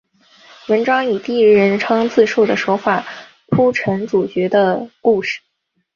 [0.67, 3.05] 文章以第一人称自叙的手法
[3.49, 5.39] 铺陈主角的故事。